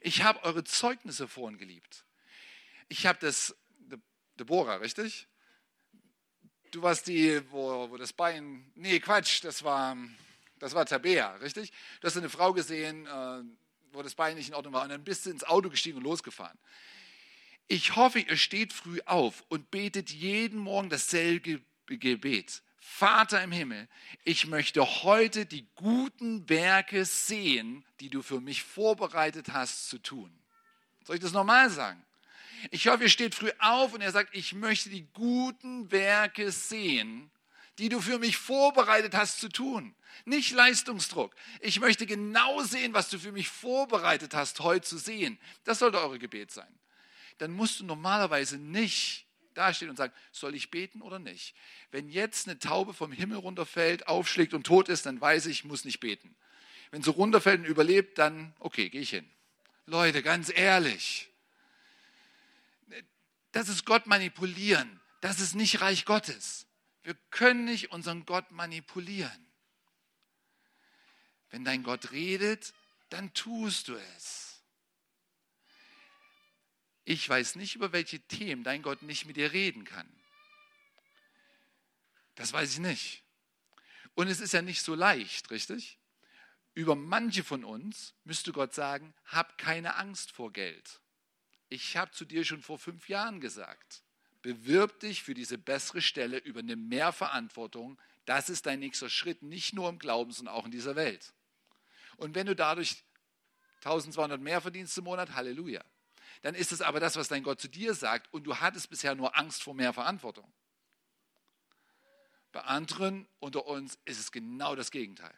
[0.00, 2.04] Ich habe eure Zeugnisse vorhin geliebt.
[2.88, 3.56] Ich habe das,
[4.38, 5.26] Deborah, richtig?
[6.70, 9.96] Du warst die, wo, wo das Bein, nee, Quatsch, das war,
[10.58, 11.72] das war Tabea, richtig?
[12.00, 13.42] Du hast eine Frau gesehen, äh,
[13.92, 16.04] wo das Bein nicht in Ordnung war und dann bist du ins Auto gestiegen und
[16.04, 16.58] losgefahren.
[17.68, 22.62] Ich hoffe, ihr steht früh auf und betet jeden Morgen dasselbe Gebet.
[22.80, 23.88] Vater im Himmel,
[24.24, 30.32] ich möchte heute die guten Werke sehen, die du für mich vorbereitet hast zu tun.
[31.04, 32.02] Soll ich das normal sagen?
[32.70, 37.30] Ich hoffe, ihr steht früh auf und er sagt, ich möchte die guten Werke sehen,
[37.78, 39.94] die du für mich vorbereitet hast zu tun.
[40.24, 41.34] Nicht Leistungsdruck.
[41.60, 45.38] Ich möchte genau sehen, was du für mich vorbereitet hast, heute zu sehen.
[45.64, 46.72] Das sollte eure Gebet sein.
[47.38, 51.54] Dann musst du normalerweise nicht dastehen und sagen, soll ich beten oder nicht?
[51.90, 55.64] Wenn jetzt eine Taube vom Himmel runterfällt, aufschlägt und tot ist, dann weiß ich, ich
[55.64, 56.34] muss nicht beten.
[56.90, 59.28] Wenn sie runterfällt und überlebt, dann, okay, gehe ich hin.
[59.86, 61.28] Leute, ganz ehrlich,
[63.52, 65.00] das ist Gott manipulieren.
[65.20, 66.67] Das ist nicht Reich Gottes.
[67.08, 69.46] Wir können nicht unseren Gott manipulieren.
[71.48, 72.74] Wenn dein Gott redet,
[73.08, 74.62] dann tust du es.
[77.06, 80.06] Ich weiß nicht, über welche Themen dein Gott nicht mit dir reden kann.
[82.34, 83.22] Das weiß ich nicht.
[84.14, 85.98] Und es ist ja nicht so leicht, richtig?
[86.74, 91.00] Über manche von uns müsste Gott sagen, hab keine Angst vor Geld.
[91.70, 94.02] Ich habe zu dir schon vor fünf Jahren gesagt,
[94.54, 97.98] bewirb dich für diese bessere Stelle, übernimm mehr Verantwortung.
[98.24, 101.32] Das ist dein nächster Schritt, nicht nur im Glauben, sondern auch in dieser Welt.
[102.16, 103.04] Und wenn du dadurch
[103.78, 105.84] 1200 mehr verdienst im Monat, Halleluja
[106.42, 109.14] dann ist es aber das, was dein Gott zu dir sagt und du hattest bisher
[109.14, 110.50] nur Angst vor mehr Verantwortung.
[112.52, 115.34] Bei anderen unter uns ist es genau das Gegenteil.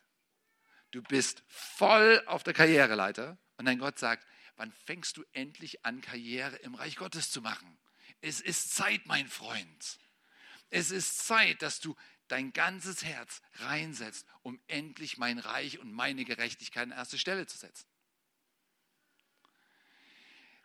[0.91, 6.01] Du bist voll auf der Karriereleiter und dein Gott sagt, wann fängst du endlich an,
[6.01, 7.79] Karriere im Reich Gottes zu machen?
[8.21, 9.99] Es ist Zeit, mein Freund.
[10.71, 11.97] Es ist Zeit, dass du
[12.29, 17.59] dein ganzes Herz reinsetzt, um endlich mein Reich und meine Gerechtigkeit an erste Stelle zu
[17.59, 17.87] setzen.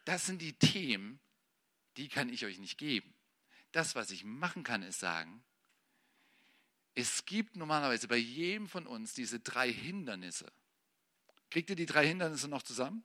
[0.05, 1.19] Das sind die Themen,
[1.97, 3.13] die kann ich euch nicht geben.
[3.71, 5.43] Das, was ich machen kann, ist sagen,
[6.93, 10.51] es gibt normalerweise bei jedem von uns diese drei Hindernisse.
[11.49, 13.03] Kriegt ihr die drei Hindernisse noch zusammen?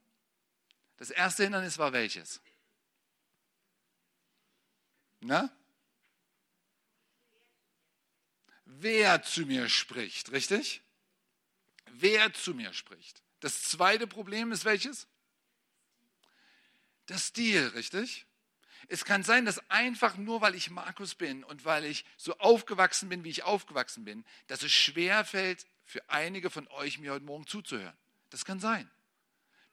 [0.96, 2.40] Das erste Hindernis war welches?
[5.20, 5.50] Na?
[8.64, 10.82] Wer zu mir spricht, richtig?
[11.92, 13.22] Wer zu mir spricht.
[13.40, 15.06] Das zweite Problem ist welches?
[17.10, 18.26] der Stil, richtig?
[18.88, 23.08] Es kann sein, dass einfach nur, weil ich Markus bin und weil ich so aufgewachsen
[23.08, 27.24] bin, wie ich aufgewachsen bin, dass es schwer fällt, für einige von euch mir heute
[27.24, 27.96] Morgen zuzuhören.
[28.30, 28.88] Das kann sein.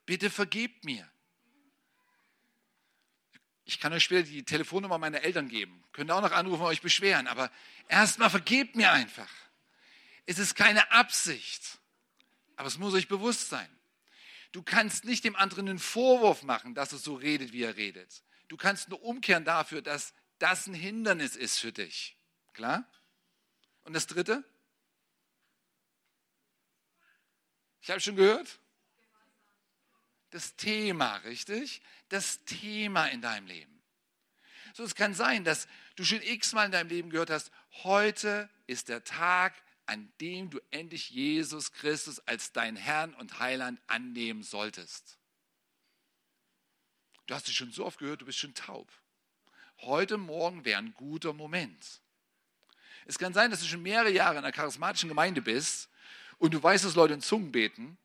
[0.05, 1.09] Bitte vergebt mir.
[3.67, 5.83] Ich kann euch später die Telefonnummer meiner Eltern geben.
[5.91, 7.27] Könnt ihr auch noch anrufen und euch beschweren.
[7.27, 7.51] Aber
[7.89, 9.29] erstmal vergebt mir einfach.
[10.25, 11.77] Es ist keine Absicht.
[12.55, 13.69] Aber es muss euch bewusst sein.
[14.53, 18.23] Du kannst nicht dem anderen einen Vorwurf machen, dass er so redet, wie er redet.
[18.47, 22.15] Du kannst nur umkehren dafür, dass das ein Hindernis ist für dich.
[22.53, 22.89] Klar?
[23.83, 24.45] Und das Dritte?
[27.81, 28.59] Ich habe schon gehört.
[30.29, 31.81] Das Thema, richtig?
[32.09, 33.81] Das Thema in deinem Leben.
[34.73, 37.51] So, es kann sein, dass du schon x-mal in deinem Leben gehört hast,
[37.83, 39.53] heute ist der Tag,
[39.87, 45.17] an dem du endlich Jesus Christus als dein Herrn und Heiland annehmen solltest.
[47.25, 48.91] Du hast es schon so oft gehört, du bist schon taub.
[49.79, 52.01] Heute Morgen wäre ein guter Moment.
[53.05, 55.89] Es kann sein, dass du schon mehrere Jahre in einer charismatischen Gemeinde bist
[56.37, 57.97] und du weißt, dass Leute in Zungen beten,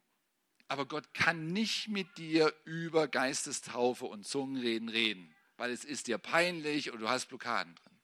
[0.73, 6.17] aber Gott kann nicht mit dir über Geistestaufe und Zungenreden reden, weil es ist dir
[6.17, 7.99] peinlich oder du hast Blockaden drin.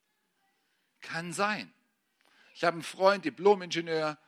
[1.01, 1.73] Kann sein.
[2.55, 4.19] Ich habe einen Freund, Diplom-Ingenieur,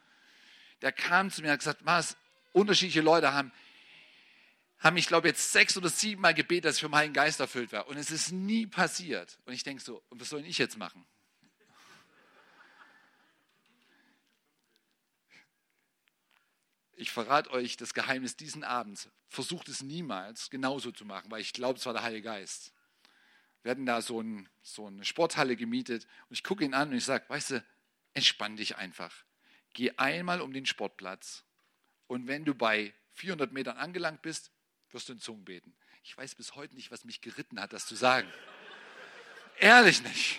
[0.80, 2.16] der kam zu mir und hat gesagt, was,
[2.54, 3.52] unterschiedliche Leute haben,
[4.78, 7.72] haben mich, glaube jetzt sechs oder sieben Mal gebetet, dass ich vom Heiligen Geist erfüllt
[7.72, 7.88] war.
[7.88, 9.38] Und es ist nie passiert.
[9.44, 11.04] Und ich denke so, was soll ich jetzt machen?
[17.00, 19.08] Ich verrate euch das Geheimnis diesen Abends.
[19.26, 22.74] Versucht es niemals genauso zu machen, weil ich glaube, es war der Heilige Geist.
[23.62, 26.96] Wir hatten da so, ein, so eine Sporthalle gemietet und ich gucke ihn an und
[26.96, 27.64] ich sage, weißt du,
[28.12, 29.24] entspann dich einfach.
[29.72, 31.42] Geh einmal um den Sportplatz
[32.06, 34.50] und wenn du bei 400 Metern angelangt bist,
[34.90, 35.74] wirst du in Zungen beten.
[36.02, 38.30] Ich weiß bis heute nicht, was mich geritten hat, das zu sagen.
[39.58, 40.38] Ehrlich nicht.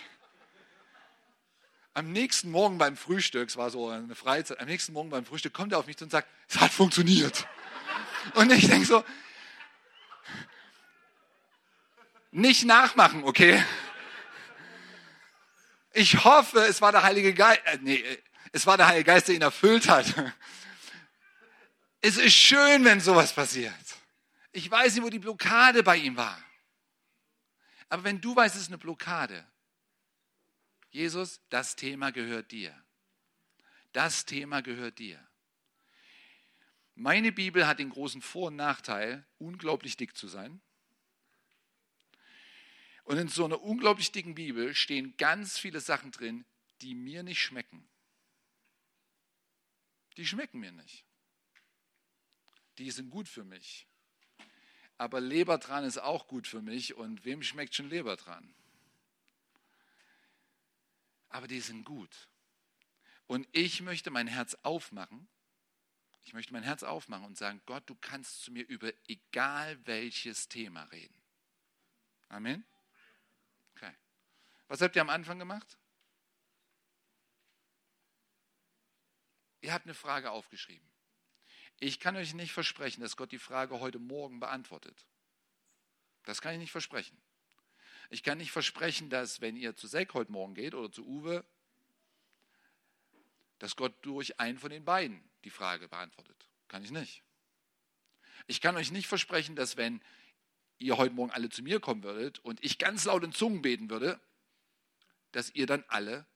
[1.94, 5.52] Am nächsten Morgen beim Frühstück, es war so eine Freizeit, am nächsten Morgen beim Frühstück
[5.52, 7.46] kommt er auf mich zu und sagt, es hat funktioniert.
[8.34, 9.04] Und ich denke so,
[12.30, 13.62] nicht nachmachen, okay?
[15.92, 18.02] Ich hoffe, es war der Heilige Geist, äh, nee,
[18.52, 20.06] es war der Heilige Geist, der ihn erfüllt hat.
[22.04, 23.74] Es ist schön, wenn sowas passiert.
[24.50, 26.36] Ich weiß nicht, wo die Blockade bei ihm war.
[27.88, 29.46] Aber wenn du weißt, es ist eine Blockade,
[30.92, 32.78] Jesus, das Thema gehört dir.
[33.92, 35.26] Das Thema gehört dir.
[36.94, 40.60] Meine Bibel hat den großen Vor- und Nachteil, unglaublich dick zu sein.
[43.04, 46.44] Und in so einer unglaublich dicken Bibel stehen ganz viele Sachen drin,
[46.82, 47.88] die mir nicht schmecken.
[50.18, 51.06] Die schmecken mir nicht.
[52.76, 53.86] Die sind gut für mich.
[54.98, 58.54] Aber Lebertran ist auch gut für mich und wem schmeckt schon Lebertran?
[61.32, 62.28] Aber die sind gut.
[63.26, 65.28] Und ich möchte mein Herz aufmachen.
[66.24, 70.48] Ich möchte mein Herz aufmachen und sagen, Gott, du kannst zu mir über egal welches
[70.48, 71.20] Thema reden.
[72.28, 72.64] Amen.
[74.72, 75.78] Was habt ihr am Anfang gemacht?
[79.60, 80.90] Ihr habt eine Frage aufgeschrieben.
[81.78, 85.06] Ich kann euch nicht versprechen, dass Gott die Frage heute Morgen beantwortet.
[86.24, 87.20] Das kann ich nicht versprechen.
[88.12, 91.46] Ich kann nicht versprechen, dass wenn ihr zu Zack heute Morgen geht oder zu Uwe,
[93.58, 96.36] dass Gott durch einen von den beiden die Frage beantwortet.
[96.68, 97.22] Kann ich nicht.
[98.46, 100.02] Ich kann euch nicht versprechen, dass wenn
[100.78, 103.88] ihr heute Morgen alle zu mir kommen würdet und ich ganz laut in Zungen beten
[103.88, 104.20] würde,
[105.30, 106.26] dass ihr dann alle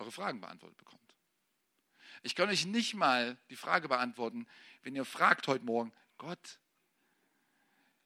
[0.00, 1.14] eure Fragen beantwortet bekommt.
[2.24, 4.48] Ich kann euch nicht mal die Frage beantworten,
[4.82, 6.58] wenn ihr fragt heute Morgen, Gott,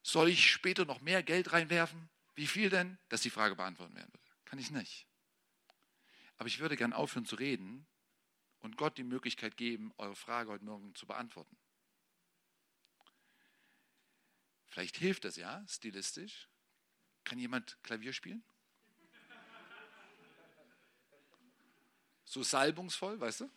[0.03, 2.11] soll ich später noch mehr Geld reinwerfen?
[2.35, 2.99] Wie viel denn?
[3.09, 4.31] Dass die Frage beantworten werden würde.
[4.44, 5.07] Kann ich nicht.
[6.37, 7.87] Aber ich würde gern aufhören zu reden
[8.61, 11.57] und Gott die Möglichkeit geben, eure Frage heute Morgen zu beantworten.
[14.66, 16.49] Vielleicht hilft das ja, stilistisch.
[17.23, 18.42] Kann jemand Klavier spielen?
[22.25, 23.51] So salbungsvoll, weißt du?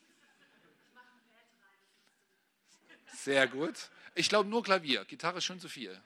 [3.14, 3.90] Sehr gut.
[4.14, 5.06] Ich glaube nur Klavier.
[5.06, 6.00] Gitarre ist schon zu viel.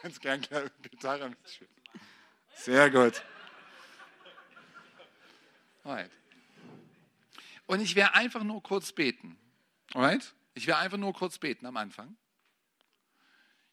[0.00, 0.40] Kannst gern
[0.82, 1.72] Gitarre mitspielen.
[2.54, 3.22] Sehr gut.
[5.84, 6.10] Alright.
[7.66, 9.38] Und ich werde einfach nur kurz beten.
[9.94, 10.34] Alright?
[10.54, 12.16] Ich werde einfach nur kurz beten am Anfang.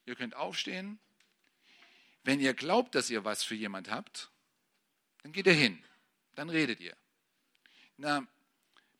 [0.05, 0.99] Ihr könnt aufstehen.
[2.23, 4.31] Wenn ihr glaubt, dass ihr was für jemand habt,
[5.21, 5.83] dann geht ihr hin
[6.35, 6.95] dann redet ihr.
[7.97, 8.25] Na,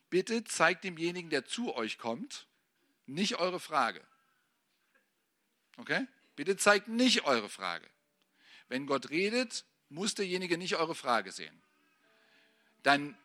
[0.10, 2.48] bitte zeigt demjenigen, der zu euch kommt,
[3.06, 4.02] nicht eure Frage.
[5.78, 6.08] Okay?
[6.36, 7.88] Bitte zeigt nicht eure Frage.
[8.68, 11.62] Wenn Gott redet, muss derjenige nicht eure Frage sehen.
[12.82, 13.18] Dann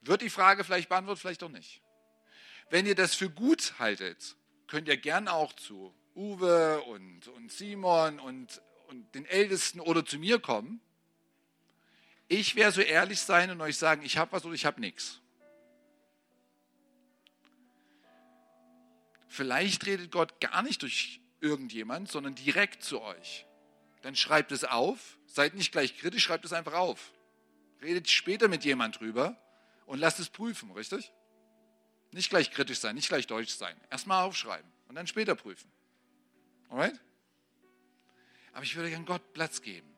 [0.00, 1.80] wird die Frage vielleicht beantwortet, vielleicht auch nicht.
[2.70, 4.36] Wenn ihr das für gut haltet,
[4.66, 10.18] könnt ihr gern auch zu Uwe und, und Simon und, und den Ältesten oder zu
[10.18, 10.80] mir kommen
[12.32, 15.18] ich werde so ehrlich sein und euch sagen, ich habe was oder ich habe nichts.
[19.28, 23.46] vielleicht redet Gott gar nicht durch irgendjemand, sondern direkt zu euch.
[24.02, 27.12] Dann schreibt es auf, seid nicht gleich kritisch, schreibt es einfach auf.
[27.82, 29.36] Redet später mit jemand drüber
[29.86, 31.12] und lasst es prüfen, richtig?
[32.12, 33.76] Nicht gleich kritisch sein, nicht gleich deutsch sein.
[33.90, 35.70] Erstmal aufschreiben und dann später prüfen.
[36.68, 36.98] Alright?
[38.52, 39.88] Aber ich würde gern Gott Platz geben.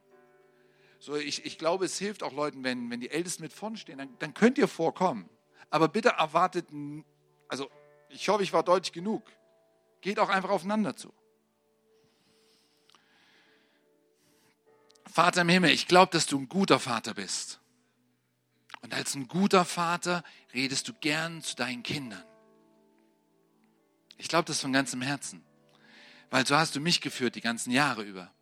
[0.98, 3.98] So, ich, ich glaube, es hilft auch Leuten, wenn, wenn die Ältesten mit vorne stehen,
[3.98, 5.28] dann, dann könnt ihr vorkommen.
[5.68, 6.68] Aber bitte erwartet,
[7.48, 7.70] also
[8.08, 9.30] ich hoffe, ich war deutlich genug.
[10.00, 11.12] Geht auch einfach aufeinander zu.
[15.14, 17.60] Vater im Himmel, ich glaube, dass du ein guter Vater bist.
[18.80, 22.24] Und als ein guter Vater redest du gern zu deinen Kindern.
[24.18, 25.44] Ich glaube das von ganzem Herzen,
[26.30, 28.34] weil so hast du mich geführt die ganzen Jahre über.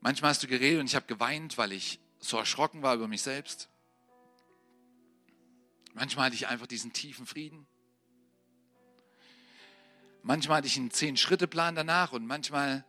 [0.00, 3.22] Manchmal hast du geredet und ich habe geweint, weil ich so erschrocken war über mich
[3.22, 3.68] selbst.
[5.94, 7.68] Manchmal hatte ich einfach diesen tiefen Frieden.
[10.24, 12.84] Manchmal hatte ich einen Zehn-Schritte-Plan danach und manchmal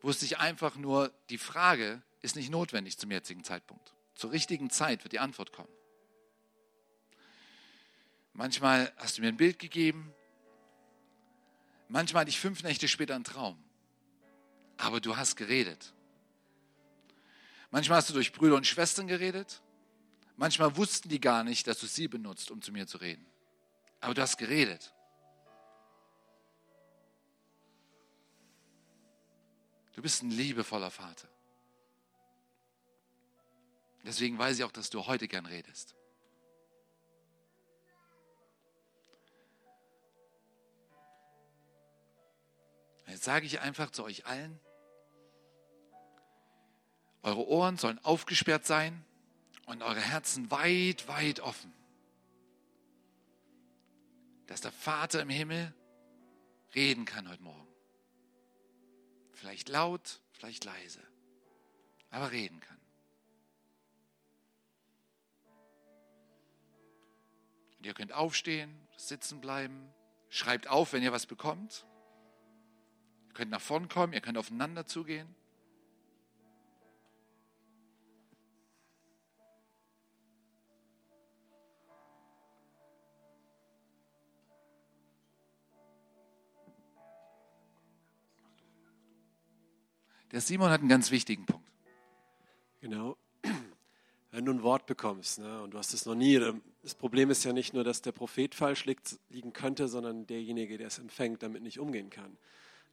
[0.00, 3.94] wusste ich einfach nur, die Frage ist nicht notwendig zum jetzigen Zeitpunkt.
[4.14, 5.68] Zur richtigen Zeit wird die Antwort kommen.
[8.32, 10.12] Manchmal hast du mir ein Bild gegeben.
[11.88, 13.58] Manchmal hatte ich fünf Nächte später einen Traum.
[14.76, 15.92] Aber du hast geredet.
[17.70, 19.62] Manchmal hast du durch Brüder und Schwestern geredet.
[20.36, 23.26] Manchmal wussten die gar nicht, dass du sie benutzt, um zu mir zu reden.
[24.00, 24.92] Aber du hast geredet.
[29.98, 31.26] Du bist ein liebevoller Vater.
[34.04, 35.96] Deswegen weiß ich auch, dass du heute gern redest.
[43.08, 44.60] Jetzt sage ich einfach zu euch allen,
[47.24, 49.04] eure Ohren sollen aufgesperrt sein
[49.66, 51.74] und eure Herzen weit, weit offen.
[54.46, 55.74] Dass der Vater im Himmel
[56.72, 57.67] reden kann heute Morgen.
[59.38, 61.00] Vielleicht laut, vielleicht leise,
[62.10, 62.80] aber reden kann.
[67.76, 69.94] Und ihr könnt aufstehen, sitzen bleiben,
[70.28, 71.86] schreibt auf, wenn ihr was bekommt.
[73.28, 75.32] Ihr könnt nach vorn kommen, ihr könnt aufeinander zugehen.
[90.30, 91.66] Der Simon hat einen ganz wichtigen Punkt.
[92.80, 93.16] Genau.
[94.30, 96.38] Wenn du ein Wort bekommst ne, und du hast es noch nie,
[96.82, 100.88] das Problem ist ja nicht nur, dass der Prophet falsch liegen könnte, sondern derjenige, der
[100.88, 102.36] es empfängt, damit nicht umgehen kann.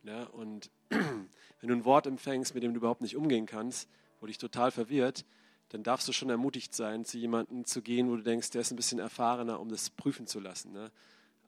[0.03, 0.29] Ne?
[0.29, 1.27] Und wenn
[1.61, 3.89] du ein Wort empfängst, mit dem du überhaupt nicht umgehen kannst,
[4.21, 5.25] wo dich total verwirrt,
[5.69, 8.71] dann darfst du schon ermutigt sein, zu jemandem zu gehen, wo du denkst, der ist
[8.71, 10.71] ein bisschen erfahrener, um das prüfen zu lassen.
[10.71, 10.89] Ne?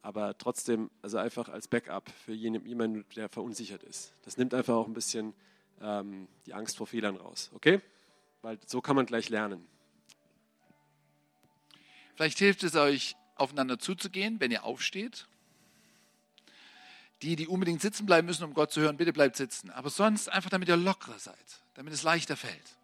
[0.02, 4.14] Aber trotzdem, also einfach als Backup für jemanden, der verunsichert ist.
[4.24, 5.34] Das nimmt einfach auch ein bisschen
[5.82, 7.52] ähm, die Angst vor Fehlern raus.
[7.54, 7.82] Okay?
[8.42, 9.66] Weil so kann man gleich lernen.
[12.16, 15.28] Vielleicht hilft es euch, aufeinander zuzugehen, wenn ihr aufsteht.
[17.22, 19.72] Die, die unbedingt sitzen bleiben müssen, um Gott zu hören, bitte bleibt sitzen.
[19.72, 22.78] Aber sonst einfach, damit ihr lockerer seid, damit es leichter fällt.